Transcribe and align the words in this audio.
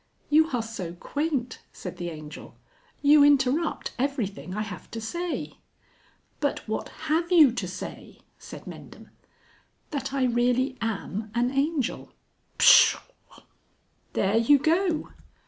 "You 0.31 0.47
are 0.49 0.63
so 0.63 0.93
quaint," 0.93 1.59
said 1.71 1.97
the 1.97 2.09
Angel; 2.09 2.55
"you 3.03 3.23
interrupt 3.23 3.91
everything 3.99 4.55
I 4.55 4.63
have 4.63 4.89
to 4.89 4.99
say." 4.99 5.59
"But 6.39 6.67
what 6.67 6.89
have 7.05 7.31
you 7.31 7.51
to 7.51 7.67
say?" 7.67 8.21
said 8.39 8.65
Mendham. 8.65 9.09
"That 9.91 10.11
I 10.11 10.23
really 10.23 10.75
am 10.81 11.29
an 11.35 11.51
Angel...." 11.51 12.11
"Pshaw!" 12.57 13.43
"There 14.13 14.37
you 14.37 14.57
go!" 14.57 15.09